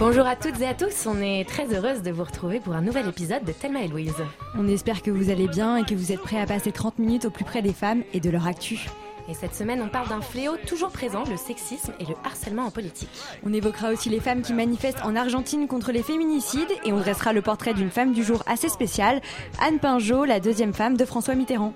[0.00, 2.82] Bonjour à toutes et à tous, on est très heureuse de vous retrouver pour un
[2.82, 4.12] nouvel épisode de Thelma et Louise.
[4.58, 7.26] On espère que vous allez bien et que vous êtes prêts à passer 30 minutes
[7.26, 8.88] au plus près des femmes et de leur actu.
[9.28, 12.70] Et cette semaine, on parle d'un fléau toujours présent, le sexisme et le harcèlement en
[12.70, 13.08] politique.
[13.46, 17.32] On évoquera aussi les femmes qui manifestent en Argentine contre les féminicides et on dressera
[17.32, 19.22] le portrait d'une femme du jour assez spéciale,
[19.60, 21.72] Anne Pinjot, la deuxième femme de François Mitterrand.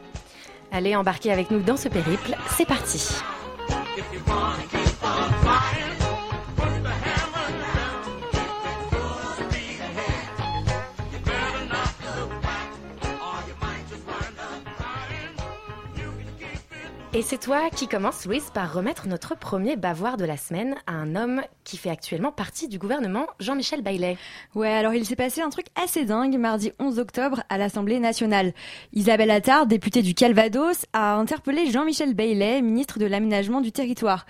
[0.72, 3.22] Allez, embarquez avec nous dans ce périple, c'est parti.
[17.18, 20.92] Et c'est toi qui commence, Louise, par remettre notre premier bavoir de la semaine à
[20.92, 24.16] un homme qui fait actuellement partie du gouvernement, Jean-Michel Baillet.
[24.54, 28.52] Ouais, alors il s'est passé un truc assez dingue mardi 11 octobre à l'Assemblée nationale.
[28.92, 34.24] Isabelle Attard, députée du Calvados, a interpellé Jean-Michel Baillet, ministre de l'aménagement du territoire.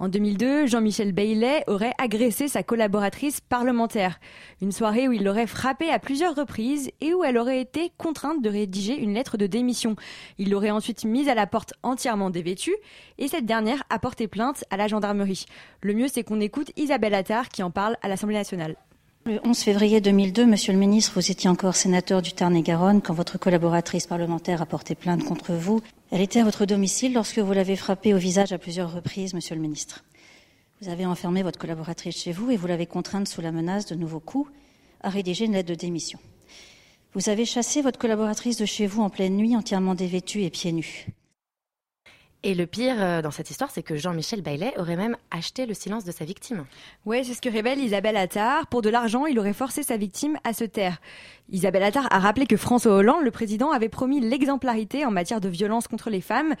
[0.00, 4.18] En 2002, Jean-Michel Baillet aurait agressé sa collaboratrice parlementaire.
[4.62, 8.42] Une soirée où il l'aurait frappée à plusieurs reprises et où elle aurait été contrainte
[8.42, 9.96] de rédiger une lettre de démission.
[10.38, 12.74] Il l'aurait ensuite mise à la porte entièrement dévêtue
[13.18, 15.44] et cette dernière a porté plainte à la gendarmerie.
[15.82, 18.76] Le mieux, c'est qu'on écoute Isabelle Attard qui en parle à l'Assemblée nationale.
[19.30, 23.38] Le 11 février 2002, Monsieur le ministre, vous étiez encore sénateur du Tarn-et-Garonne quand votre
[23.38, 25.80] collaboratrice parlementaire a porté plainte contre vous.
[26.10, 29.54] Elle était à votre domicile lorsque vous l'avez frappée au visage à plusieurs reprises, Monsieur
[29.54, 30.02] le ministre.
[30.82, 33.94] Vous avez enfermé votre collaboratrice chez vous et vous l'avez contrainte sous la menace de
[33.94, 34.50] nouveaux coups
[35.00, 36.18] à rédiger une lettre de démission.
[37.14, 40.72] Vous avez chassé votre collaboratrice de chez vous en pleine nuit, entièrement dévêtue et pieds
[40.72, 41.06] nus.
[42.42, 45.74] Et le pire euh, dans cette histoire, c'est que Jean-Michel Baillet aurait même acheté le
[45.74, 46.64] silence de sa victime.
[47.04, 48.66] Ouais, c'est ce que révèle Isabelle Attard.
[48.68, 51.02] Pour de l'argent, il aurait forcé sa victime à se taire.
[51.50, 55.50] Isabelle Attard a rappelé que François Hollande, le président, avait promis l'exemplarité en matière de
[55.50, 56.54] violence contre les femmes.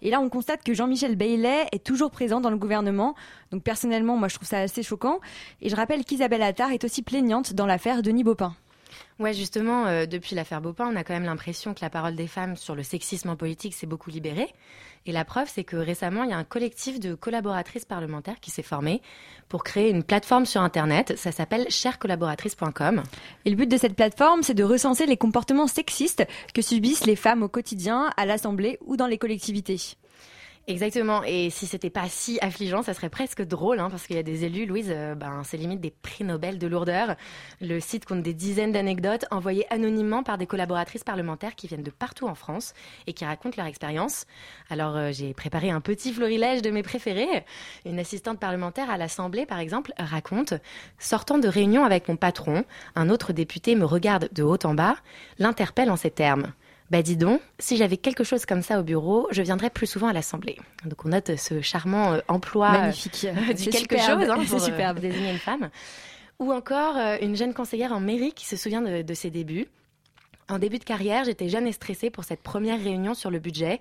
[0.00, 3.14] Et là, on constate que Jean-Michel Baillet est toujours présent dans le gouvernement.
[3.50, 5.20] Donc personnellement, moi, je trouve ça assez choquant.
[5.60, 8.56] Et je rappelle qu'Isabelle Attard est aussi plaignante dans l'affaire Denis Baupin.
[9.18, 12.26] Ouais, justement, euh, depuis l'affaire Baupin, on a quand même l'impression que la parole des
[12.26, 14.52] femmes sur le sexisme en politique s'est beaucoup libérée.
[15.06, 18.50] Et la preuve, c'est que récemment, il y a un collectif de collaboratrices parlementaires qui
[18.50, 19.00] s'est formé
[19.48, 21.14] pour créer une plateforme sur Internet.
[21.16, 23.02] Ça s'appelle cherecollaboratrice.com.
[23.44, 27.16] Et le but de cette plateforme, c'est de recenser les comportements sexistes que subissent les
[27.16, 29.96] femmes au quotidien, à l'Assemblée ou dans les collectivités.
[30.68, 31.22] Exactement.
[31.22, 34.24] Et si c'était pas si affligeant, ça serait presque drôle, hein, parce qu'il y a
[34.24, 37.14] des élus, Louise, euh, ben, c'est limite des prix Nobel de lourdeur.
[37.60, 41.90] Le site compte des dizaines d'anecdotes envoyées anonymement par des collaboratrices parlementaires qui viennent de
[41.92, 42.74] partout en France
[43.06, 44.26] et qui racontent leur expérience.
[44.68, 47.44] Alors, euh, j'ai préparé un petit florilège de mes préférés.
[47.84, 50.54] Une assistante parlementaire à l'Assemblée, par exemple, raconte
[50.98, 52.64] Sortant de réunion avec mon patron,
[52.96, 54.96] un autre député me regarde de haut en bas,
[55.38, 56.52] l'interpelle en ces termes.
[56.90, 60.06] Bah dis donc, si j'avais quelque chose comme ça au bureau, je viendrais plus souvent
[60.06, 60.56] à l'Assemblée.
[60.84, 63.26] Donc on note ce charmant euh, emploi Magnifique.
[63.28, 64.20] euh, du quelque superbe.
[64.20, 65.00] chose hein, pour euh, superbe.
[65.00, 65.70] désigner une femme.
[66.38, 69.66] Ou encore euh, une jeune conseillère en mairie qui se souvient de, de ses débuts.
[70.48, 73.80] En début de carrière, j'étais jeune et stressée pour cette première réunion sur le budget.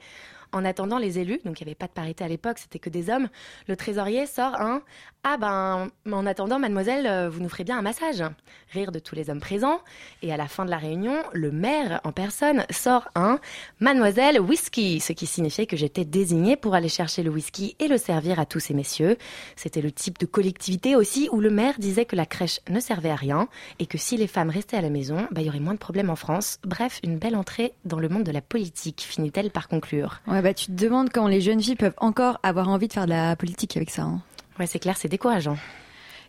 [0.52, 2.90] En attendant les élus, donc il n'y avait pas de parité à l'époque, c'était que
[2.90, 3.30] des hommes,
[3.68, 4.82] le trésorier sort un
[5.24, 8.24] Ah ben, en attendant, mademoiselle, euh, vous nous ferez bien un massage.
[8.72, 9.82] Rire de tous les hommes présents.
[10.22, 13.40] Et à la fin de la réunion, le maire en personne sort un
[13.80, 17.98] Mademoiselle whisky, ce qui signifiait que j'étais désignée pour aller chercher le whisky et le
[17.98, 19.18] servir à tous ces messieurs.
[19.56, 23.10] C'était le type de collectivité aussi où le maire disait que la crèche ne servait
[23.10, 23.48] à rien
[23.80, 25.80] et que si les femmes restaient à la maison, bah, il y aurait moins de
[25.80, 26.60] problèmes en France.
[26.64, 30.22] Bref, une belle entrée dans le monde de la politique, finit-elle par conclure.
[30.42, 33.12] Bah tu te demandes quand les jeunes filles peuvent encore avoir envie de faire de
[33.12, 34.04] la politique avec ça.
[34.04, 34.22] hein.
[34.60, 35.58] Ouais, c'est clair, c'est décourageant.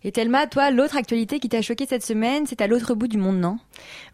[0.05, 3.19] Et Thelma, toi, l'autre actualité qui t'a choqué cette semaine, c'est à l'autre bout du
[3.19, 3.59] monde, non?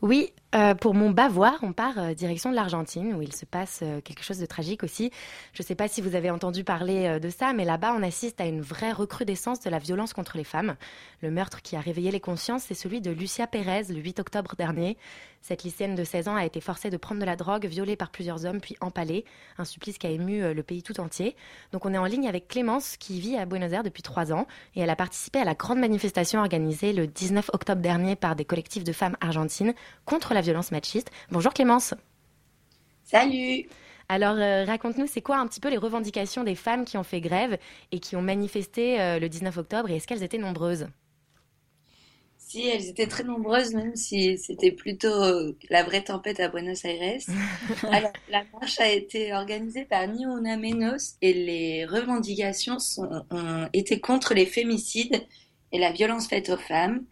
[0.00, 3.80] Oui, euh, pour mon bavoir, on part euh, direction de l'Argentine, où il se passe
[3.82, 5.10] euh, quelque chose de tragique aussi.
[5.54, 8.38] Je ne sais pas si vous avez entendu parler de ça, mais là-bas, on assiste
[8.38, 10.76] à une vraie recrudescence de la violence contre les femmes.
[11.22, 14.54] Le meurtre qui a réveillé les consciences, c'est celui de Lucia Pérez, le 8 octobre
[14.56, 14.98] dernier.
[15.40, 18.10] Cette lycéenne de 16 ans a été forcée de prendre de la drogue, violée par
[18.10, 19.24] plusieurs hommes, puis empalée.
[19.58, 21.34] Un supplice qui a ému le pays tout entier.
[21.72, 24.46] Donc on est en ligne avec Clémence, qui vit à Buenos Aires depuis trois ans,
[24.76, 28.44] et elle a participé à la grande manifestation organisée le 19 octobre dernier par des
[28.44, 29.74] collectifs de femmes argentines
[30.04, 31.10] contre la violence machiste.
[31.30, 31.94] Bonjour Clémence.
[33.04, 33.66] Salut
[34.08, 37.20] Alors euh, raconte-nous, c'est quoi un petit peu les revendications des femmes qui ont fait
[37.20, 37.58] grève
[37.90, 40.86] et qui ont manifesté euh, le 19 octobre, et est-ce qu'elles étaient nombreuses?
[42.36, 46.84] Si, elles étaient très nombreuses, même si c'était plutôt euh, la vraie tempête à Buenos
[46.84, 47.20] Aires.
[47.90, 53.68] Alors, la marche a été organisée par Ni Una Menos et les revendications sont, ont
[53.72, 55.26] été contre les fémicides
[55.72, 57.06] et la violence faite aux femmes.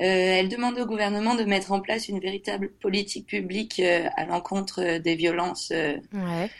[0.00, 4.24] Euh, elle demande au gouvernement de mettre en place une véritable politique publique euh, à
[4.24, 6.50] l'encontre des violences euh, Ouais.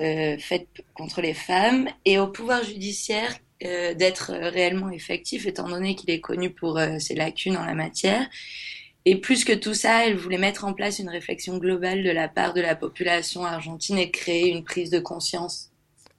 [0.00, 6.08] euh, faites contre les femmes et au pouvoir judiciaire d'être réellement effectif étant donné qu'il
[6.08, 8.26] est connu pour ses lacunes en la matière.
[9.04, 12.26] Et plus que tout ça, elle voulait mettre en place une réflexion globale de la
[12.28, 15.70] part de la population argentine et créer une prise de conscience.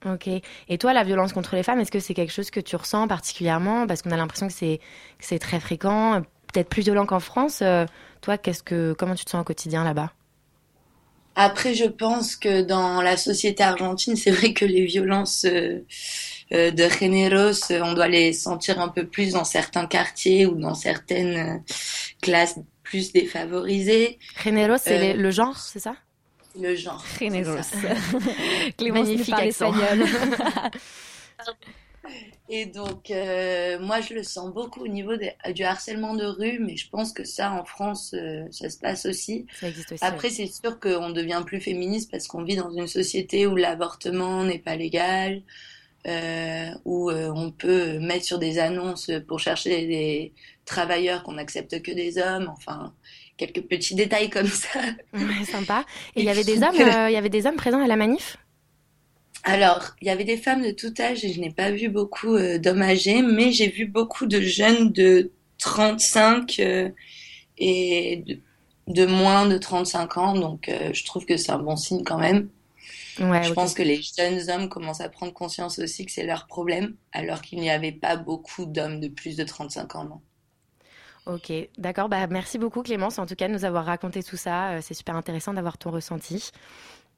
[0.06, 0.28] Ok.
[0.68, 3.08] Et toi, la violence contre les femmes, est-ce que c'est quelque chose que tu ressens
[3.08, 3.88] particulièrement?
[3.88, 4.54] Parce qu'on a l'impression que
[5.20, 6.22] c'est très fréquent,
[6.52, 7.60] peut-être plus violent qu'en France.
[7.62, 7.86] Euh,
[8.22, 10.12] toi, qu'est-ce que comment tu te sens au quotidien là-bas?
[11.36, 15.86] Après, je pense que dans la société argentine, c'est vrai que les violences euh,
[16.52, 20.76] euh, de généros, on doit les sentir un peu plus dans certains quartiers ou dans
[20.76, 21.64] certaines
[22.22, 24.20] classes plus défavorisées.
[24.44, 25.96] Généreux, c'est Euh, le genre, c'est ça?
[26.60, 27.04] Le genre.
[27.18, 27.56] Généros.
[28.78, 30.06] Clémence Magnifique espagnol.
[32.54, 35.14] Et donc, euh, moi, je le sens beaucoup au niveau
[35.56, 39.06] du harcèlement de rue, mais je pense que ça, en France, euh, ça se passe
[39.06, 39.46] aussi.
[39.58, 40.04] Ça existe aussi.
[40.04, 44.44] Après, c'est sûr qu'on devient plus féministe parce qu'on vit dans une société où l'avortement
[44.44, 45.44] n'est pas légal,
[46.08, 50.34] euh, où on peut mettre sur des annonces pour chercher des
[50.66, 52.94] travailleurs qu'on n'accepte que des hommes, enfin,
[53.38, 54.82] quelques petits détails comme ça.
[55.14, 55.86] Ouais, sympa.
[56.18, 58.36] Et il y avait des hommes, il y avait des hommes présents à la manif?
[59.44, 62.36] Alors, il y avait des femmes de tout âge et je n'ai pas vu beaucoup
[62.36, 66.90] euh, d'hommes âgés, mais j'ai vu beaucoup de jeunes de 35 euh,
[67.58, 68.40] et de,
[68.88, 72.20] de moins de 35 ans, donc euh, je trouve que c'est un bon signe quand
[72.20, 72.50] même.
[73.20, 76.48] Ouais, Je pense que les jeunes hommes commencent à prendre conscience aussi que c'est leur
[76.48, 80.06] problème, alors qu'il n'y avait pas beaucoup d'hommes de plus de 35 ans.
[80.06, 80.22] non.
[81.28, 82.10] Ok, d'accord.
[82.10, 84.72] Bah, merci beaucoup Clémence, en tout cas, de nous avoir raconté tout ça.
[84.72, 86.52] Euh, C'est super intéressant d'avoir ton ressenti.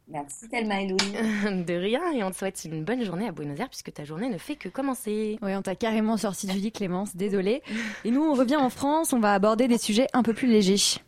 [0.10, 0.98] Merci Thelma et Louis.
[1.66, 4.30] De rien, et on te souhaite une bonne journée à Buenos Aires, puisque ta journée
[4.30, 5.40] ne fait que commencer.
[5.42, 7.62] Oui, on t'a carrément sorti du lit, Clémence, désolée.
[8.04, 11.00] Et nous, on revient en France, on va aborder des sujets un peu plus légers.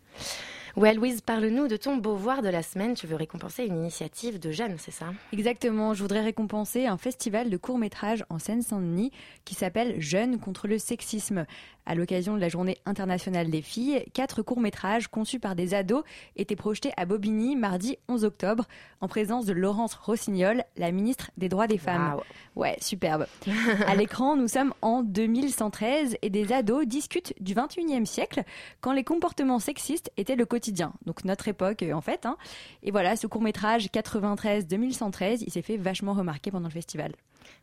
[0.75, 2.95] Ouais, Louise, parle-nous de ton beauvoir de la semaine.
[2.95, 5.13] Tu veux récompenser une initiative de jeunes, c'est ça?
[5.31, 9.13] Exactement, je voudrais récompenser un festival de courts-métrages en Seine-Saint-Denis
[9.45, 11.45] qui s'appelle Jeunes contre le sexisme.
[11.85, 16.03] À l'occasion de la journée internationale des filles, quatre courts-métrages conçus par des ados
[16.35, 18.65] étaient projetés à Bobigny mardi 11 octobre
[18.99, 22.15] en présence de Laurence Rossignol, la ministre des droits des femmes.
[22.15, 22.23] Waouh.
[22.55, 23.27] Ouais, superbe.
[23.87, 28.43] à l'écran, nous sommes en 2113 et des ados discutent du 21e siècle
[28.81, 30.64] quand les comportements sexistes étaient le quotidien.
[31.05, 32.25] Donc notre époque euh, en fait.
[32.25, 32.37] hein.
[32.83, 37.13] Et voilà, ce court-métrage 93-2113, il s'est fait vachement remarquer pendant le festival.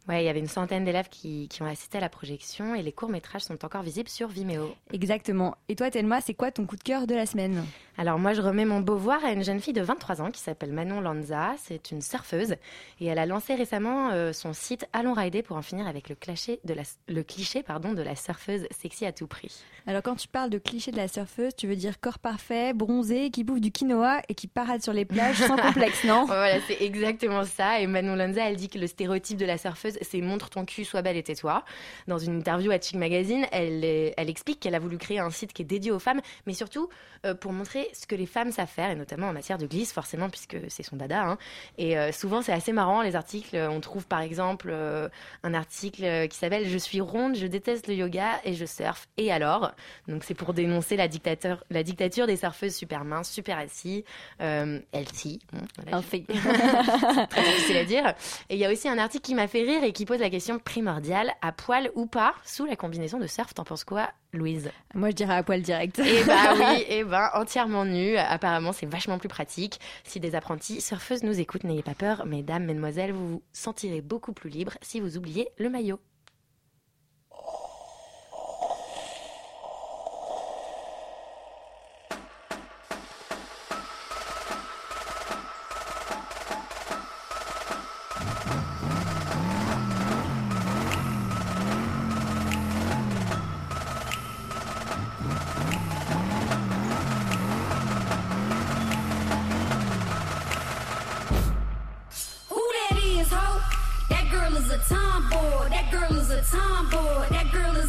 [0.08, 2.82] Ouais, il y avait une centaine d'élèves qui, qui ont assisté à la projection et
[2.82, 4.74] les courts-métrages sont encore visibles sur Vimeo.
[4.92, 5.56] Exactement.
[5.68, 7.64] Et toi, Thelma, c'est quoi ton coup de cœur de la semaine?
[7.98, 10.72] Alors moi, je remets mon beauvoir à une jeune fille de 23 ans qui s'appelle
[10.72, 11.54] Manon Lanza.
[11.58, 12.56] C'est une surfeuse
[13.00, 16.14] et elle a lancé récemment euh, son site Allons rider pour en finir avec le
[16.14, 19.62] cliché de la, le cliché pardon, de la surfeuse sexy à tout prix.
[19.86, 23.30] Alors quand tu parles de cliché de la surfeuse, tu veux dire corps parfait, bronzé,
[23.30, 26.24] qui bouffe du quinoa et qui parade sur les plages sans complexe, non?
[26.24, 27.80] Voilà, c'est exactement ça.
[27.80, 30.84] Et Manon Lanza, elle dit que le stéréotype de la surfeuse, c'est montre ton cul,
[30.84, 31.64] sois belle et tais-toi.
[32.08, 35.52] Dans une interview à Chic Magazine, elle, elle explique qu'elle a voulu créer un site
[35.52, 36.88] qui est dédié aux femmes, mais surtout
[37.24, 39.92] euh, pour montrer ce que les femmes savent faire, et notamment en matière de glisse,
[39.92, 41.22] forcément, puisque c'est son dada.
[41.22, 41.38] hein.
[41.78, 43.56] Et euh, souvent, c'est assez marrant, les articles.
[43.56, 45.08] On trouve par exemple euh,
[45.42, 49.08] un article euh, qui s'appelle Je suis ronde, je déteste le yoga et je surfe.
[49.16, 49.72] Et alors?
[50.08, 54.04] Donc c'est pour dénoncer la, dictateur, la dictature des surfeuses super minces, super assis,
[54.40, 55.40] euh, healthy.
[55.52, 56.24] Bon, voilà, fait.
[57.30, 58.14] très difficile à dire.
[58.48, 60.30] Et il y a aussi un article qui m'a fait rire et qui pose la
[60.30, 63.54] question primordiale à poil ou pas sous la combinaison de surf.
[63.54, 64.70] T'en penses quoi, Louise?
[64.94, 66.00] Moi, je dirais à poil direct.
[66.04, 68.16] Eh bah oui, eh ben entièrement nu.
[68.16, 69.80] Apparemment, c'est vachement plus pratique.
[70.04, 74.32] Si des apprentis surfeuses nous écoutent, n'ayez pas peur, mesdames, mesdemoiselles, vous vous sentirez beaucoup
[74.32, 75.98] plus libre si vous oubliez le maillot.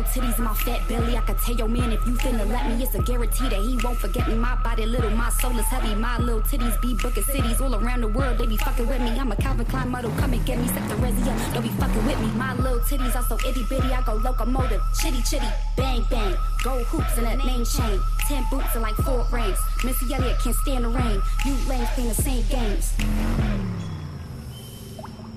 [0.00, 2.66] Little titties and my fat belly, I could tell your man if you finna let
[2.66, 4.34] me, it's a guarantee that he won't forget me.
[4.34, 5.94] My body little, my soul is heavy.
[5.94, 8.38] My little titties be booking cities all around the world.
[8.38, 9.10] They be fucking with me.
[9.10, 10.68] I'm a Calvin Klein model, come and get me.
[10.68, 12.28] Set the resi up, don't be fucking with me.
[12.28, 14.80] My little titties are so itty bitty, I go locomotive.
[14.98, 16.34] Chitty chitty, bang bang.
[16.64, 18.00] Gold hoops in that name chain.
[18.26, 19.58] Ten boots and like four rings.
[19.84, 21.20] Missy Elliott can't stand the rain.
[21.44, 23.79] You lames playing the same games.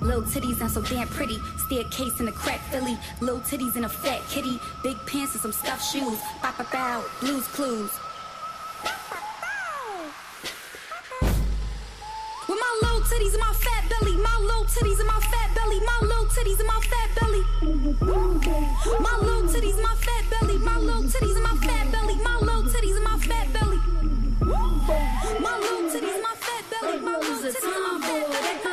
[0.03, 1.39] Little titties and so damn pretty.
[1.65, 2.97] Staircase in a crack Philly.
[3.21, 4.59] Little titties and a fat kitty.
[4.83, 6.19] Big pants and some stuffed shoes.
[6.41, 7.05] Bow bow bow.
[7.21, 7.89] Blues clues.
[12.49, 14.17] With my little titties and my fat belly.
[14.17, 15.79] My little titties and my fat belly.
[15.79, 17.43] My little titties and my fat belly.
[18.99, 20.57] My little titties my fat belly.
[20.57, 22.15] My little titties and my fat belly.
[22.17, 23.79] My little titties and my fat belly.
[25.39, 26.99] My little titties my fat belly.
[26.99, 28.72] My little titties and my fat belly.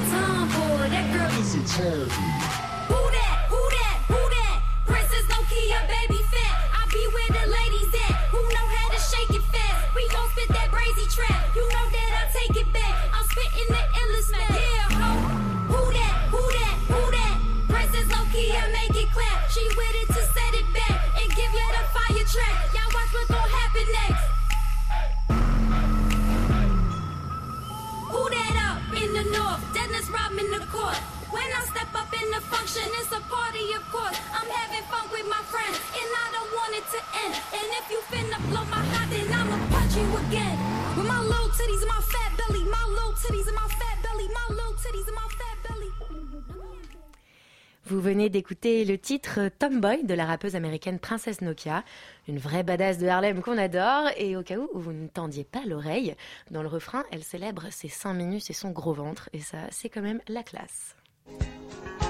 [48.31, 51.83] d'écouter le titre Tomboy de la rappeuse américaine Princesse Nokia,
[52.27, 54.09] une vraie badass de Harlem qu'on adore.
[54.17, 56.15] Et au cas où vous ne tendiez pas l'oreille,
[56.49, 59.29] dans le refrain, elle célèbre ses seins minus et son gros ventre.
[59.33, 60.95] Et ça, c'est quand même la classe.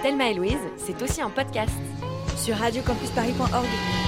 [0.03, 1.73] Thelma et Louise, c'est aussi un podcast.
[2.37, 4.00] Sur radiocampusparis.org.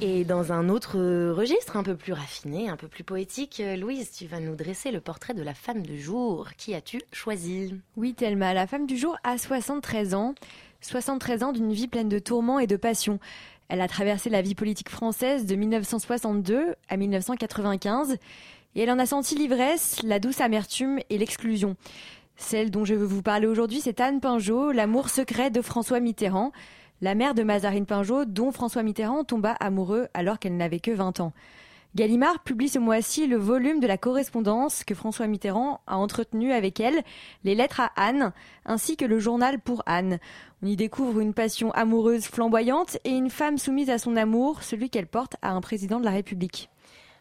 [0.00, 0.98] Et dans un autre
[1.32, 4.90] registre un peu plus raffiné, un peu plus poétique, euh, Louise, tu vas nous dresser
[4.90, 6.48] le portrait de la femme de jour.
[6.58, 7.74] Qui as-tu choisi?
[7.96, 10.34] Oui, Thelma, la femme du jour a 73 ans.
[10.80, 13.18] 73 ans d'une vie pleine de tourments et de passions.
[13.68, 18.18] Elle a traversé la vie politique française de 1962 à 1995
[18.74, 21.76] et elle en a senti l'ivresse, la douce amertume et l'exclusion.
[22.36, 26.52] Celle dont je veux vous parler aujourd'hui, c'est Anne Pinjot, l'amour secret de François Mitterrand,
[27.04, 31.20] la mère de Mazarine Pinjot, dont François Mitterrand tomba amoureux alors qu'elle n'avait que 20
[31.20, 31.34] ans.
[31.94, 36.80] Gallimard publie ce mois-ci le volume de la correspondance que François Mitterrand a entretenue avec
[36.80, 37.02] elle,
[37.44, 38.32] les lettres à Anne,
[38.64, 40.18] ainsi que le journal pour Anne.
[40.62, 44.88] On y découvre une passion amoureuse flamboyante et une femme soumise à son amour, celui
[44.88, 46.70] qu'elle porte à un président de la République.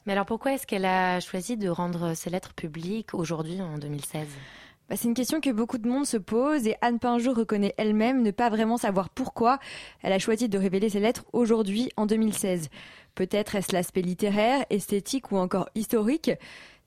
[0.05, 4.27] Mais alors pourquoi est-ce qu'elle a choisi de rendre ses lettres publiques aujourd'hui, en 2016
[4.29, 8.21] bah, c'est une question que beaucoup de monde se pose et Anne Pinjot reconnaît elle-même
[8.21, 9.59] ne pas vraiment savoir pourquoi
[10.01, 12.69] elle a choisi de révéler ses lettres aujourd'hui en 2016.
[13.15, 16.31] Peut-être est-ce l'aspect littéraire, esthétique ou encore historique.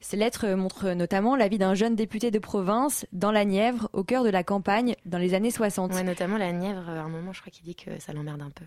[0.00, 4.04] Ces lettres montrent notamment la vie d'un jeune député de province dans la Nièvre, au
[4.04, 5.94] cœur de la campagne, dans les années 60.
[5.94, 8.50] Ouais, notamment la Nièvre, à un moment, je crois qu'il dit que ça l'emmerde un
[8.50, 8.64] peu.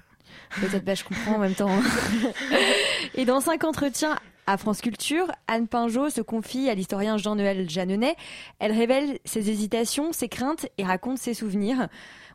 [0.59, 1.69] Peut-être, bah, je comprends en même temps.
[3.15, 4.17] Et dans cinq entretiens
[4.49, 8.15] à France Culture, Anne Pinjot se confie à l'historien Jean-Noël Jeanneney.
[8.57, 11.87] Elle révèle ses hésitations, ses craintes et raconte ses souvenirs.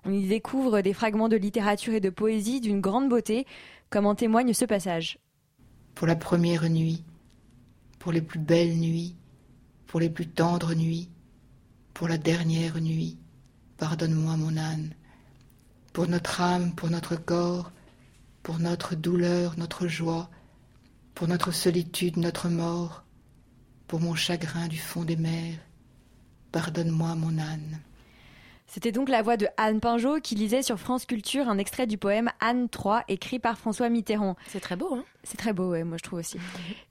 [0.05, 3.49] On y découvre des fragments de littérature et de poésie d'une grande beauté,
[3.91, 5.19] comme en témoigne ce passage.
[5.97, 7.03] Pour la première nuit,
[7.99, 9.17] pour les plus belles nuits,
[9.89, 11.11] pour les plus tendres nuits,
[11.95, 13.19] pour la dernière nuit,
[13.77, 14.95] pardonne-moi mon âne.
[15.93, 17.73] Pour notre âme, pour notre corps,
[18.45, 20.31] pour notre douleur, notre joie,
[21.15, 23.05] pour notre solitude, notre mort,
[23.87, 25.59] pour mon chagrin du fond des mers,
[26.51, 27.81] pardonne-moi mon âne.
[28.67, 31.99] C'était donc la voix de Anne Pinjot qui lisait sur France Culture un extrait du
[31.99, 34.37] poème Anne III écrit par François Mitterrand.
[34.49, 36.39] C'est très beau, hein C'est très beau, ouais, moi je trouve aussi.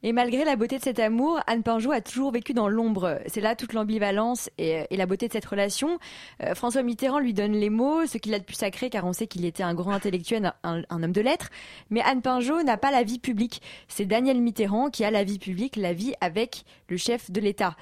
[0.04, 3.20] Et malgré la beauté de cet amour, Anne Pinjot a toujours vécu dans l'ombre.
[3.28, 6.00] C'est là toute l'ambivalence et, et, la beauté de cette relation.
[6.42, 9.12] Euh, François Mitterrand lui donne les mots, ce qu'il a de plus sacré car on
[9.12, 11.50] sait qu'il était un grand intellectuel, un, un homme de lettres.
[11.90, 13.62] Mais Anne Pinjot n'a pas la vie publique.
[13.88, 17.76] C'est Daniel Mitterrand qui a la vie publique, la vie avec le chef de l'État.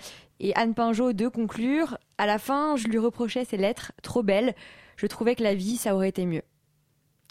[0.44, 4.56] Et Anne Pinjot de conclure, à la fin, je lui reprochais ses lettres trop belles.
[4.98, 6.42] Je trouvais que la vie, ça aurait été mieux.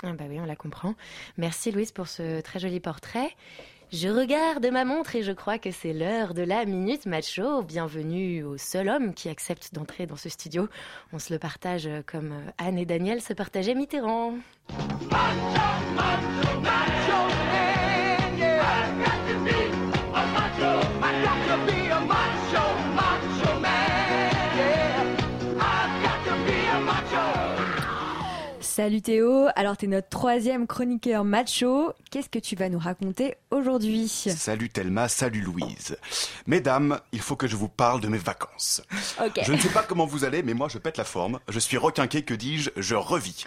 [0.04, 0.94] Ah bah oui, on la comprend.
[1.36, 3.30] Merci Louise pour ce très joli portrait.
[3.92, 7.62] Je regarde ma montre et je crois que c'est l'heure de la Minute Macho.
[7.62, 10.68] Bienvenue au seul homme qui accepte d'entrer dans ce studio.
[11.12, 14.34] On se le partage comme Anne et Daniel se partageaient Mitterrand.
[15.10, 17.69] Macho, macho, macho.
[28.80, 31.92] Salut Théo, alors t'es notre troisième chroniqueur macho.
[32.10, 35.98] Qu'est-ce que tu vas nous raconter aujourd'hui Salut Thelma, salut Louise.
[36.46, 38.80] Mesdames, il faut que je vous parle de mes vacances.
[39.42, 41.40] Je ne sais pas comment vous allez, mais moi je pète la forme.
[41.50, 43.44] Je suis requinqué, que dis-je, je revis.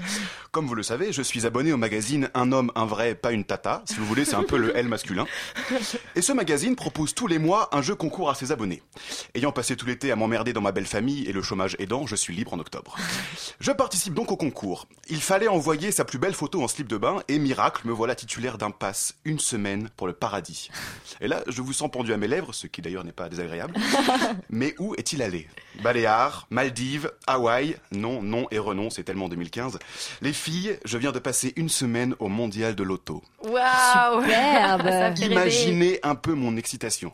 [0.52, 3.44] Comme vous le savez, je suis abonné au magazine Un homme, un vrai, pas une
[3.44, 3.82] tata.
[3.86, 5.26] Si vous voulez, c'est un peu le L masculin.
[6.16, 8.84] Et ce magazine propose tous les mois un jeu concours à ses abonnés.
[9.34, 12.16] Ayant passé tout l'été à m'emmerder dans ma belle famille et le chômage aidant, je
[12.16, 12.98] suis libre en octobre.
[13.60, 14.88] Je participe donc au concours.
[15.10, 18.14] Il fallait envoyer sa plus belle photo en slip de bain et miracle, me voilà
[18.14, 20.70] titulaire d'un pass une semaine pour le paradis.
[21.22, 23.74] Et là, je vous sens pendu à mes lèvres, ce qui d'ailleurs n'est pas désagréable.
[24.50, 25.48] Mais où est-il allé?
[25.82, 27.78] Baléares, Maldives, Hawaï?
[27.92, 29.80] Non, non et renom, c'est tellement 2015.
[30.22, 33.24] Les filles, je viens de passer une semaine au mondial de l'auto.
[33.44, 34.24] Waouh.
[35.22, 37.12] Imaginez un peu mon excitation.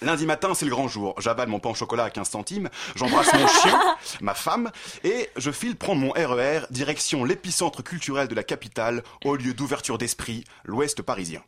[0.00, 1.14] Lundi matin, c'est le grand jour.
[1.18, 4.70] J'avale mon pain au chocolat à 15 centimes, j'embrasse mon chien, ma femme,
[5.02, 9.98] et je file prendre mon RER direction l'épicentre culturel de la capitale, au lieu d'ouverture
[9.98, 11.42] d'esprit, l'ouest parisien.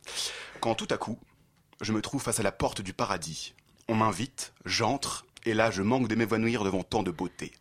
[0.59, 1.17] Quand tout à coup,
[1.79, 3.53] je me trouve face à la porte du paradis.
[3.87, 7.53] On m'invite, j'entre, et là je manque de m'évanouir devant tant de beauté.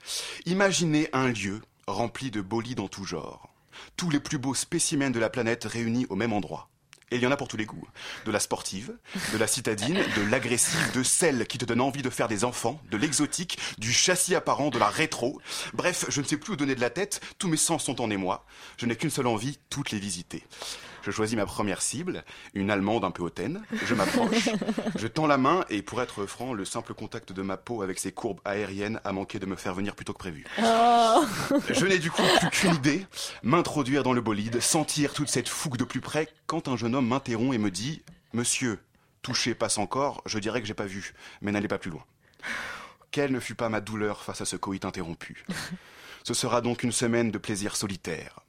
[0.46, 3.48] Imaginez un lieu rempli de bolides en tout genre.
[3.96, 6.69] Tous les plus beaux spécimens de la planète réunis au même endroit.
[7.10, 7.86] Et il y en a pour tous les goûts.
[8.24, 8.92] De la sportive,
[9.32, 12.80] de la citadine, de l'agressive, de celle qui te donne envie de faire des enfants,
[12.90, 15.40] de l'exotique, du châssis apparent, de la rétro.
[15.72, 18.10] Bref, je ne sais plus où donner de la tête, tous mes sens sont en
[18.10, 18.46] émoi.
[18.76, 20.44] Je n'ai qu'une seule envie, toutes les visiter.
[21.02, 23.62] Je choisis ma première cible, une Allemande un peu hautaine.
[23.86, 24.50] Je m'approche,
[24.96, 27.98] je tends la main et pour être franc, le simple contact de ma peau avec
[27.98, 30.44] ses courbes aériennes a manqué de me faire venir plus tôt que prévu.
[30.58, 33.06] Je n'ai du coup plus qu'une idée,
[33.42, 37.08] m'introduire dans le bolide, sentir toute cette fougue de plus près, quand un jeune homme
[37.08, 38.02] m'interrompt et me dit
[38.32, 38.78] «Monsieur,
[39.22, 42.04] toucher passe encore, je dirais que j'ai pas vu, mais n'allez pas plus loin.»
[43.10, 45.44] Quelle ne fut pas ma douleur face à ce coït interrompu
[46.22, 48.40] Ce sera donc une semaine de plaisir solitaire.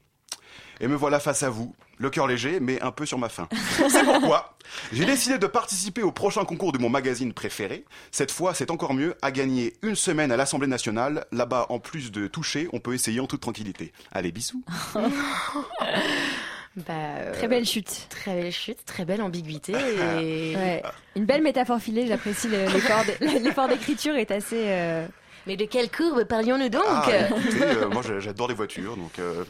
[0.82, 3.48] Et me voilà face à vous, le cœur léger, mais un peu sur ma faim.
[3.90, 4.58] C'est pourquoi
[4.92, 7.86] j'ai décidé de participer au prochain concours de mon magazine préféré.
[8.10, 11.26] Cette fois, c'est encore mieux, à gagner une semaine à l'Assemblée nationale.
[11.32, 13.92] Là-bas, en plus de toucher, on peut essayer en toute tranquillité.
[14.12, 14.64] Allez, bisous.
[16.78, 18.08] Bah, euh, Très belle chute.
[18.10, 19.74] Très belle chute, très belle ambiguïté.
[20.22, 20.56] Et...
[20.56, 20.82] Ouais.
[21.18, 24.68] Une belle métaphore filée, j'apprécie l'effort d'écriture est assez...
[24.70, 25.06] euh,
[25.48, 29.44] Mais de quelle courbe parlions-nous donc Ah, écoutez, euh, moi j'adore les voitures, donc euh,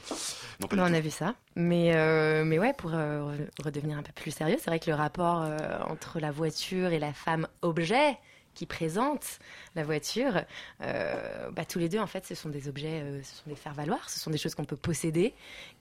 [0.60, 1.36] non pas on a vu ça.
[1.56, 4.96] Mais, euh, mais ouais, pour re- redevenir un peu plus sérieux, c'est vrai que le
[4.96, 5.46] rapport
[5.90, 8.18] entre la voiture et la femme objet
[8.54, 9.40] qui présente
[9.76, 10.42] la voiture,
[10.80, 14.20] bah, tous les deux, en fait, ce sont des objets, ce sont des faire-valoir, ce
[14.20, 15.34] sont des choses qu'on peut posséder.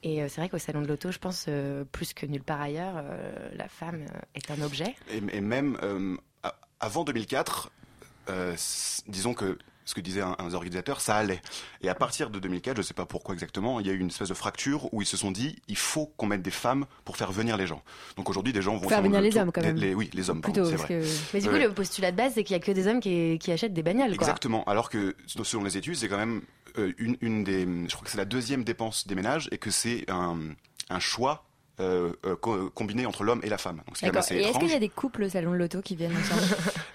[0.05, 1.46] Et c'est vrai qu'au salon de l'auto, je pense,
[1.90, 3.03] plus que nulle part ailleurs,
[3.57, 4.05] la femme
[4.37, 4.94] est un objet.
[5.11, 5.77] Et, et même
[6.79, 7.70] avant 2004,
[8.29, 9.59] euh, s- disons que
[9.90, 11.42] ce que disaient un, un organisateur, ça allait.
[11.83, 13.98] Et à partir de 2004, je ne sais pas pourquoi exactement, il y a eu
[13.98, 16.87] une espèce de fracture où ils se sont dit il faut qu'on mette des femmes
[17.05, 17.83] pour faire venir les gens.
[18.16, 19.76] Donc aujourd'hui, des gens vont Faire venir le les hommes, quand même.
[19.76, 21.03] les- oui, les hommes, plutôt, pardon, parce que...
[21.35, 23.38] Mais du coup, le postulat de base, c'est qu'il n'y a que des hommes qui,
[23.38, 24.16] qui achètent des bagnoles.
[24.16, 24.26] Quoi.
[24.26, 24.64] Exactement.
[24.64, 26.42] Alors que selon les études, c'est quand même
[26.79, 29.70] euh, une, une des, je crois que c'est la deuxième dépense des ménages et que
[29.70, 30.38] c'est un,
[30.88, 31.44] un choix
[31.81, 33.77] euh, euh, co- combiné entre l'homme et la femme.
[33.87, 34.25] Donc c'est quand même D'accord.
[34.27, 36.43] assez Et est-ce qu'il y a des couples au salon de l'auto qui viennent ensemble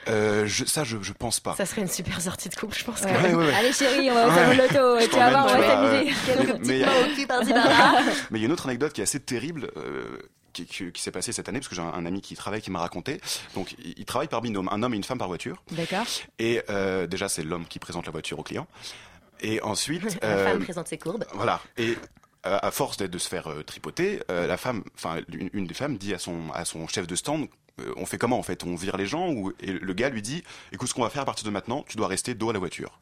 [0.08, 1.56] Euh, je- ça, je, je pense pas.
[1.56, 3.02] Ça serait une super sortie de couple, je pense.
[3.02, 3.12] Ouais.
[3.14, 3.36] quand même.
[3.36, 3.56] Ouais, ouais, ouais.
[3.56, 6.12] Allez chérie, on va au salon de l'auto, et tu vas voir, on va s'amuser.
[6.12, 8.02] euh, Quelques mais- petites mais- mains au cul par-ci par-là.
[8.32, 9.72] Mais il y a une autre anecdote qui est assez terrible.
[9.78, 10.18] euh,
[10.54, 12.62] qui, qui- qui s'est passée cette année parce que j'ai un, un ami qui travaille
[12.62, 13.20] qui m'a raconté
[13.56, 16.06] donc il, il travaille par binôme un homme et une femme par voiture D'accord.
[16.40, 18.66] et euh, déjà c'est l'homme qui présente la voiture au client
[19.42, 21.26] et ensuite La euh, femme présente ses courbes.
[21.34, 21.98] voilà et
[22.46, 25.22] à force de se faire euh, tripoter euh, la femme enfin
[25.54, 27.48] une, des femmes dit à son à son chef de stand
[27.98, 28.64] on fait comment en fait?
[28.64, 31.24] On vire les gens ou et le gars lui dit écoute ce qu'on va faire
[31.24, 33.00] à partir de maintenant tu dois rester dos à la voiture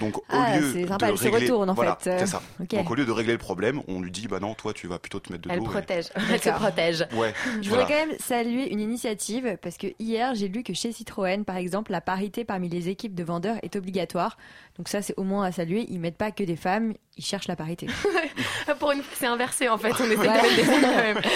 [0.00, 2.18] donc au Ah, lieu c'est sympa, de elle se régler retourne, en voilà, fait, euh,
[2.20, 4.72] c'est ça donc au lieu de régler le problème on lui dit bah non toi
[4.72, 6.06] tu vas plutôt te mettre de Elle dos et- protège.
[6.32, 7.06] Elle se protège.
[7.14, 7.84] ouais Je voilà.
[7.84, 11.56] voudrais quand même saluer une initiative parce que hier j'ai lu que chez Citroën, par
[11.56, 14.36] exemple, la parité parmi les équipes de vendeurs est obligatoire.
[14.76, 15.86] Donc ça c'est au moins à saluer.
[15.88, 17.86] Ils mettent pas que des femmes, ils cherchent la parité.
[18.78, 19.90] Pour une fois, c'est inversé en fait.
[19.90, 20.26] On essaie Ouais.
[20.26, 21.20] de mettre des femmes quand même.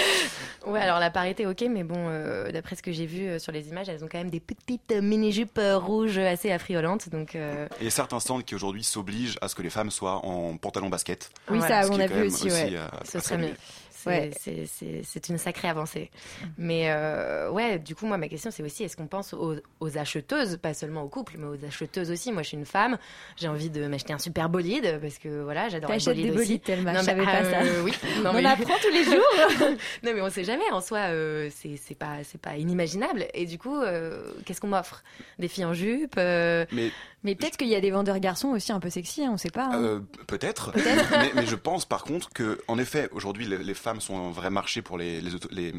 [0.65, 3.51] Ouais, alors la parité, ok, mais bon, euh, d'après ce que j'ai vu euh, sur
[3.51, 7.09] les images, elles ont quand même des petites euh, mini-jupes euh, rouges assez affriolantes.
[7.09, 10.57] Donc, euh, Et certains stands qui aujourd'hui s'obligent à ce que les femmes soient en
[10.57, 11.29] pantalon basket.
[11.49, 11.83] Oui, Voilà.
[11.83, 12.47] ça Ce on a vu même aussi.
[12.49, 12.75] ouais.
[12.77, 13.55] à- ce à serait mieux.
[14.03, 14.31] C'est Ouais.
[14.39, 16.11] c'est- c'est- c'est une sacrée avancée.
[16.57, 19.97] Mais euh, ouais, du coup, moi, ma question, c'est aussi est-ce qu'on pense aux, aux
[19.97, 22.31] acheteuses, pas seulement aux couples, mais aux acheteuses aussi?
[22.31, 22.97] Moi, je suis une femme,
[23.37, 26.37] j'ai envie de m'acheter un super bolide parce que voilà, j'adore les bolides des aussi.
[26.47, 27.61] bolides, Thelma, Non, je savais pas ça.
[27.61, 29.13] euh, Oui, non, On mais- apprend tous les jours.
[30.03, 30.69] non, mais on sait jamais.
[30.71, 33.27] En soi, euh, c'est c'est pas, c'est pas inimaginable.
[33.33, 35.03] Et du coup, euh, qu'est-ce qu'on m'offre?
[35.39, 36.91] Des filles en jupe euh, Mais
[37.23, 39.49] Mais peut-être qu'il y a des vendeurs garçons aussi un peu sexy, hein, on sait
[39.49, 39.65] pas.
[39.71, 39.81] hein.
[39.81, 40.71] Euh, peut-être,
[41.11, 44.31] mais, mais je pense par contre que, en effet, aujourd'hui, les, les femmes sont un
[44.31, 45.73] vrai marché pour les, les, auto- les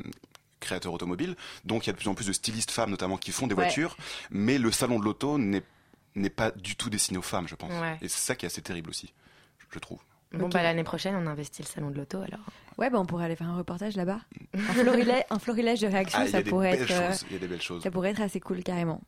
[0.61, 1.37] créateurs automobiles.
[1.65, 3.55] Donc, il y a de plus en plus de stylistes femmes, notamment, qui font des
[3.55, 3.65] Ouais.
[3.65, 3.97] voitures.
[4.31, 5.63] Mais le salon de l'auto n'est
[6.17, 7.73] n'est pas du tout destiné aux femmes, je pense.
[7.73, 7.99] Ouais.
[8.01, 9.13] Et c'est ça qui est assez terrible aussi,
[9.71, 9.99] je trouve.
[10.33, 12.39] Bon, bah l'année prochaine, on investit le salon de l'auto alors.
[12.79, 14.21] Ouais, bah on pourrait aller faire un reportage là-bas.
[14.55, 17.25] Un florilège, un florilège de réactions, Ah, ça pourrait être, euh, choses.
[17.31, 17.83] Il y a des belles choses.
[17.83, 19.01] ça pourrait être assez cool carrément.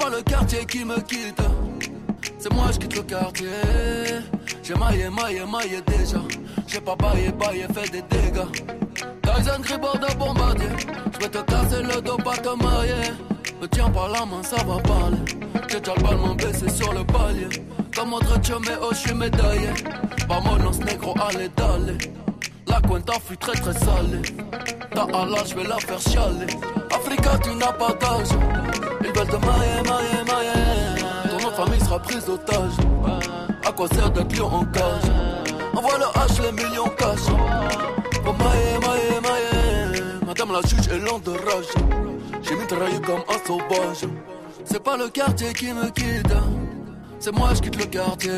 [0.00, 1.42] Pas le quartier qui me quitte,
[2.38, 3.48] c'est moi je quitte le quartier.
[4.62, 6.20] J'ai maillé, maillé, maillé déjà.
[6.66, 8.50] J'ai pas baillé, baillé, fait des dégâts.
[9.22, 10.68] Tyson Gribord de bombardier.
[11.12, 13.12] Je vais te casser le dos, pas te marier.
[13.60, 15.18] Me tiens par la main, ça va parler.
[15.68, 17.48] J'ai déjà le ballon baissé sur le palier.
[17.94, 19.68] Comme autre mais oh, je suis médaillé.
[20.28, 21.98] Vamonos négro, allez, d'aller.
[22.66, 24.22] La cuenta fut très très salée.
[24.94, 26.46] Ta Allah, je vais la faire chialer.
[26.90, 28.59] Africa, tu n'as pas d'âge.
[29.02, 31.30] Ils veulent te marier, marier, marier.
[31.30, 32.72] Ton nom de famille sera prise d'otage.
[33.66, 35.10] À quoi sert d'être lion en cage?
[35.74, 37.26] Envoie le H, les millions cash.
[38.24, 40.02] Pour mailler, mailler, mailler.
[40.26, 41.72] Madame la juge est lente de rage.
[42.42, 44.06] J'ai mitraillé comme un sauvage.
[44.64, 46.34] C'est pas le quartier qui me quitte.
[47.18, 48.30] C'est moi, je quitte le quartier.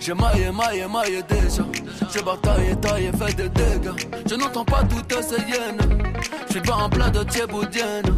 [0.00, 1.62] J'ai maillé, maillé, maillé déjà.
[2.12, 3.92] J'ai bataillé, taillé, fait des dégâts.
[4.28, 5.78] Je n'entends pas toutes ces hyènes.
[6.46, 8.14] Je suis devant un plat de thieboudienne.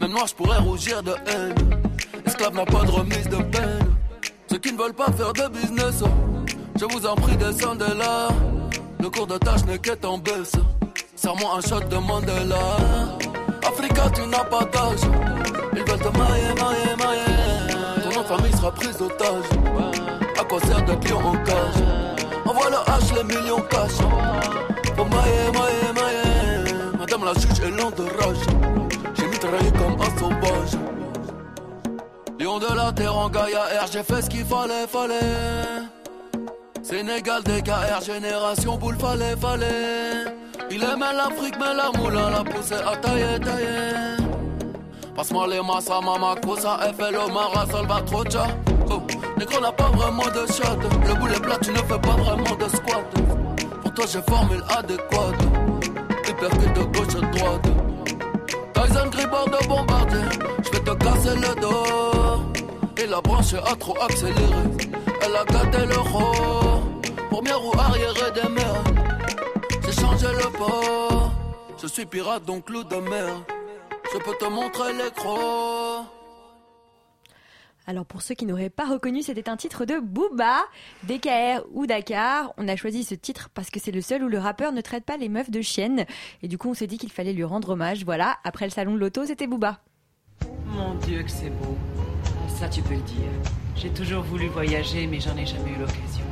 [0.00, 1.54] Même noir, je pourrais rougir de haine.
[2.24, 3.96] Esclave n'a pas de remise de peine.
[4.50, 6.02] Ceux qui ne veulent pas faire de business,
[6.78, 8.28] je vous en prie, descendez là.
[9.00, 10.52] Le cours de tâche n'est qu'est en baisse.
[11.14, 12.76] Serre-moi un shot de Mandela.
[13.66, 15.00] Africa, tu n'as pas d'âge.
[15.72, 18.02] Ils veulent te marier, marier, marier.
[18.02, 19.44] Ton nom de famille sera prise d'otage.
[20.38, 21.82] À quoi sert d'être lion en cage?
[22.44, 23.96] Envoie le H, les millions cash.
[24.94, 26.72] Pour mailler, mailler, mailler.
[26.98, 28.85] Madame la juge est lente de rage.
[29.46, 30.66] Comme un.
[32.42, 35.84] Lion de la terre en Gaïa R, j'ai fait ce qu'il fallait, fallait.
[36.82, 40.24] Sénégal, DKR, génération boule, fallait, fallait.
[40.70, 44.16] Il aimait l'Afrique, mais la moula l'a poussé à tailler, tailler.
[45.14, 48.48] Passe-moi les massas, mama, cosa, FLO, Mara, Salvatrocha.
[48.90, 49.00] Oh,
[49.38, 50.76] négro n'a pas vraiment de shot.
[51.06, 53.04] Le boulet plat, tu ne fais pas vraiment de squat.
[53.82, 55.40] Pour toi, j'ai formule adéquate.
[56.28, 57.85] Hypercute de gauche à droite.
[58.86, 60.18] Tyson Gribord de bombardier.
[60.64, 62.42] Je vais te casser le dos.
[62.96, 64.62] Et la branche a trop accéléré.
[65.22, 66.82] Elle a gâté le roi.
[67.30, 68.84] Première roue arrière des mers.
[69.84, 71.32] J'ai changé le port.
[71.82, 73.28] Je suis pirate, donc loup de mer.
[74.12, 75.75] Je peux te montrer les crocs.
[77.88, 80.64] Alors pour ceux qui n'auraient pas reconnu, c'était un titre de Booba,
[81.04, 82.52] DKR ou Dakar.
[82.56, 85.04] On a choisi ce titre parce que c'est le seul où le rappeur ne traite
[85.04, 86.04] pas les meufs de chiennes.
[86.42, 88.04] Et du coup, on s'est dit qu'il fallait lui rendre hommage.
[88.04, 89.80] Voilà, après le salon de l'auto, c'était Booba.
[90.66, 91.76] Mon Dieu que c'est beau.
[92.48, 93.30] Ça tu peux le dire.
[93.76, 96.24] J'ai toujours voulu voyager mais j'en ai jamais eu l'occasion.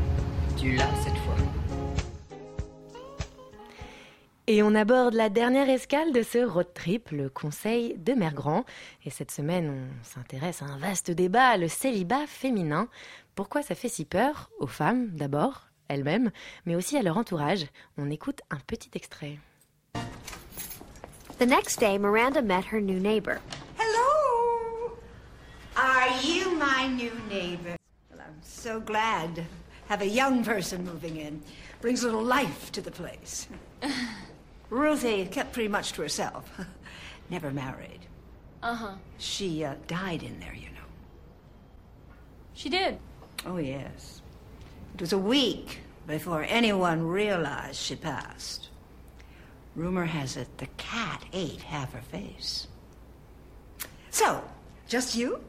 [0.58, 1.36] Tu l'as cette fois.
[4.46, 8.66] Et on aborde la dernière escale de ce road trip, le Conseil de Mergrand.
[9.06, 12.88] Et cette semaine, on s'intéresse à un vaste débat, le célibat féminin.
[13.34, 16.30] Pourquoi ça fait si peur Aux femmes, d'abord, elles-mêmes,
[16.66, 17.64] mais aussi à leur entourage?
[17.96, 19.38] On écoute un petit extrait.
[21.38, 23.40] The next day, Miranda met her new neighbor.
[23.78, 24.92] Hello!
[25.74, 27.76] Are you my new neighbor?
[28.10, 29.42] Well, I'm so glad to
[29.88, 31.40] have a young person moving in.
[31.80, 33.48] Brings a little life to the place.
[34.70, 36.50] Ruthie kept pretty much to herself.
[37.30, 38.00] Never married.
[38.62, 38.94] Uh huh.
[39.18, 42.14] She uh, died in there, you know.
[42.54, 42.98] She did.
[43.46, 44.22] Oh, yes.
[44.94, 48.68] It was a week before anyone realized she passed.
[49.74, 52.68] Rumor has it the cat ate half her face.
[54.10, 54.42] So,
[54.86, 55.40] just you?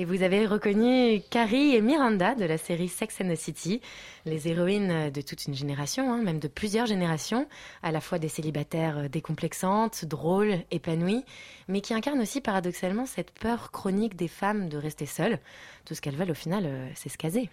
[0.00, 3.80] Et vous avez reconnu Carrie et Miranda de la série Sex and the City,
[4.26, 7.48] les héroïnes de toute une génération, hein, même de plusieurs générations,
[7.82, 11.24] à la fois des célibataires décomplexantes, drôles, épanouies,
[11.66, 15.40] mais qui incarnent aussi paradoxalement cette peur chronique des femmes de rester seules.
[15.84, 17.50] Tout ce qu'elles veulent au final, euh, c'est se caser.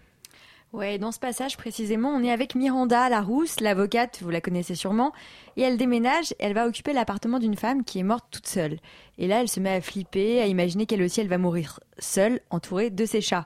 [0.74, 5.14] Ouais, dans ce passage précisément, on est avec Miranda Larousse, l'avocate, vous la connaissez sûrement,
[5.56, 8.78] et elle déménage, elle va occuper l'appartement d'une femme qui est morte toute seule.
[9.18, 12.42] Et là, elle se met à flipper, à imaginer qu'elle aussi, elle va mourir seule,
[12.50, 13.46] entourée de ses chats.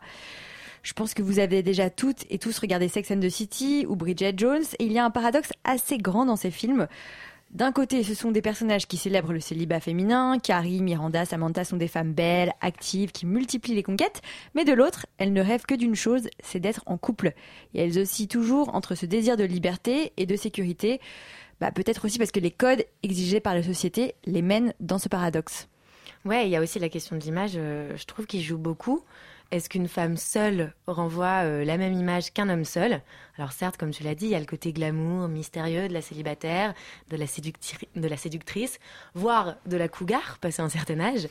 [0.81, 3.95] Je pense que vous avez déjà toutes et tous regardé Sex and the City ou
[3.95, 6.87] Bridget Jones, et il y a un paradoxe assez grand dans ces films.
[7.51, 11.77] D'un côté, ce sont des personnages qui célèbrent le célibat féminin, Carrie, Miranda, Samantha sont
[11.77, 14.21] des femmes belles, actives, qui multiplient les conquêtes,
[14.53, 17.33] mais de l'autre, elles ne rêvent que d'une chose, c'est d'être en couple.
[17.73, 21.01] Et elles oscillent toujours entre ce désir de liberté et de sécurité,
[21.59, 25.09] bah, peut-être aussi parce que les codes exigés par la société les mènent dans ce
[25.09, 25.67] paradoxe.
[26.25, 29.01] Ouais, il y a aussi la question de l'image, euh, je trouve qu'il joue beaucoup.
[29.51, 33.01] Est-ce qu'une femme seule renvoie euh, la même image qu'un homme seul?
[33.35, 36.01] Alors certes, comme tu l'as dit, il y a le côté glamour, mystérieux de la
[36.01, 36.75] célibataire,
[37.09, 37.25] de la,
[37.95, 38.79] de la séductrice,
[39.15, 41.27] voire de la cougar, passé un certain âge.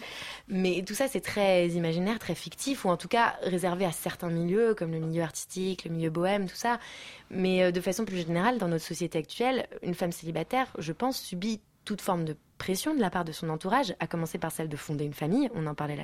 [0.49, 4.31] Mais tout ça, c'est très imaginaire, très fictif, ou en tout cas réservé à certains
[4.31, 6.81] milieux, comme le milieu artistique, le milieu bohème, tout ça.
[7.31, 11.21] Mais euh, de façon plus générale, dans notre société actuelle, une femme célibataire, je pense,
[11.21, 14.69] subit toute forme de pression de la part de son entourage, à commencer par celle
[14.69, 15.97] de fonder une famille, on en parlait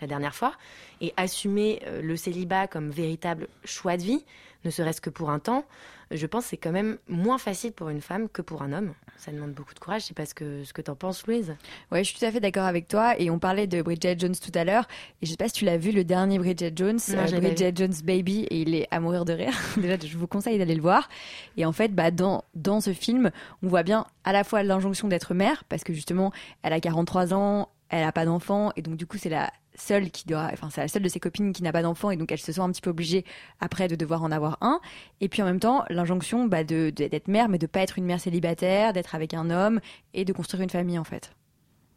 [0.00, 0.52] la, dernière fois,
[1.00, 4.24] et assumer euh, le célibat comme véritable choix de vie,
[4.64, 5.64] ne serait-ce que pour un temps,
[6.12, 8.92] je pense que c'est quand même moins facile pour une femme que pour un homme.
[9.16, 10.02] Ça demande beaucoup de courage.
[10.02, 11.56] Je sais pas ce que, ce que tu en penses, Louise.
[11.90, 13.18] Oui, je suis tout à fait d'accord avec toi.
[13.18, 14.86] Et on parlait de Bridget Jones tout à l'heure.
[15.20, 17.94] Et je sais pas si tu l'as vu, le dernier Bridget Jones, euh, Bridget Jones
[18.04, 19.54] Baby, et il est à mourir de rire.
[19.76, 21.08] Déjà, je vous conseille d'aller le voir.
[21.56, 25.08] Et en fait, bah, dans, dans ce film, on voit bien à la fois l'injonction
[25.08, 28.96] d'être mère, parce que justement, elle a 43 ans, elle a pas d'enfant, et donc
[28.96, 31.62] du coup, c'est la seule qui doit, enfin c'est la seule de ses copines qui
[31.62, 33.24] n'a pas d'enfant et donc elle se sent un petit peu obligée
[33.60, 34.80] après de devoir en avoir un.
[35.20, 38.04] Et puis en même temps l'injonction bah, de d'être mère, mais de pas être une
[38.04, 39.80] mère célibataire, d'être avec un homme
[40.14, 41.32] et de construire une famille en fait.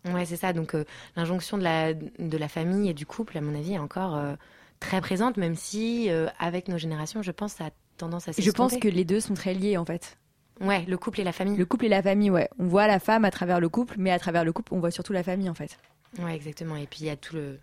[0.06, 0.54] Ouais c'est ça.
[0.54, 3.80] Donc euh, l'injonction de la de la famille et du couple à mon avis est
[3.80, 4.36] encore euh,
[4.80, 8.52] très présente, même si euh, avec nos générations je pense ça a tendance à Je
[8.52, 10.18] pense que les deux sont très liés en fait.
[10.62, 11.56] Ouais, le couple et la famille.
[11.56, 12.50] Le couple et la famille, ouais.
[12.60, 14.92] On voit la femme à travers le couple, mais à travers le couple, on voit
[14.92, 15.78] surtout la famille, en fait.
[16.18, 16.76] Ouais, exactement.
[16.76, 17.60] Et puis il y a tout le,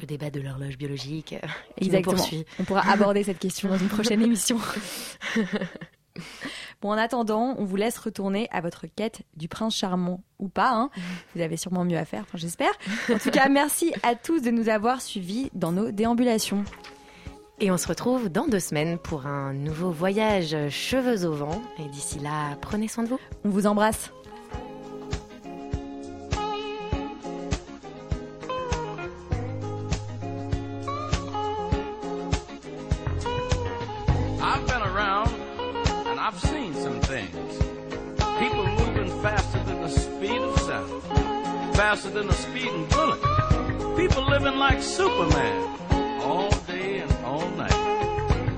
[0.00, 1.34] le débat de l'horloge biologique.
[1.34, 1.46] Euh,
[1.80, 2.24] Exactement.
[2.58, 4.58] On pourra aborder cette question dans une prochaine émission.
[6.82, 10.70] Bon, en attendant, on vous laisse retourner à votre quête du prince charmant ou pas.
[10.72, 10.90] Hein.
[11.34, 12.72] Vous avez sûrement mieux à faire, j'espère.
[13.12, 16.64] En tout cas, merci à tous de nous avoir suivis dans nos déambulations.
[17.60, 21.60] Et on se retrouve dans deux semaines pour un nouveau voyage cheveux au vent.
[21.78, 23.20] Et d'ici là, prenez soin de vous.
[23.44, 24.10] On vous embrasse.
[44.80, 45.78] Like Superman
[46.22, 47.72] all day and all night.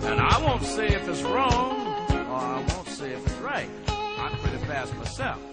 [0.04, 1.80] And I won't say if it's wrong
[2.10, 3.68] or I won't say if it's right.
[3.88, 5.51] I'm pretty fast myself.